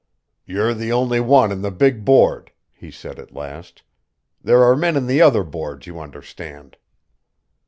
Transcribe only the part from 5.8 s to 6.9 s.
you understand."